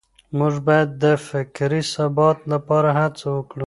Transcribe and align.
موږ 0.37 0.53
بايد 0.67 0.89
د 1.03 1.05
فکري 1.27 1.81
ثبات 1.93 2.39
لپاره 2.53 2.89
هڅه 2.99 3.25
وکړو. 3.37 3.59